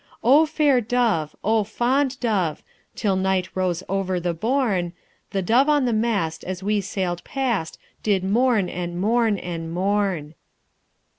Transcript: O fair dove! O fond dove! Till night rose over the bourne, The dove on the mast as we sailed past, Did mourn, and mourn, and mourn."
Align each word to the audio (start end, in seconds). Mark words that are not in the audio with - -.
O 0.23 0.47
fair 0.47 0.81
dove! 0.81 1.35
O 1.43 1.63
fond 1.63 2.19
dove! 2.19 2.63
Till 2.95 3.15
night 3.15 3.49
rose 3.53 3.83
over 3.87 4.19
the 4.19 4.33
bourne, 4.33 4.93
The 5.29 5.43
dove 5.43 5.69
on 5.69 5.85
the 5.85 5.93
mast 5.93 6.43
as 6.43 6.63
we 6.63 6.81
sailed 6.81 7.23
past, 7.23 7.77
Did 8.01 8.23
mourn, 8.23 8.67
and 8.67 8.99
mourn, 8.99 9.37
and 9.37 9.71
mourn." 9.71 10.33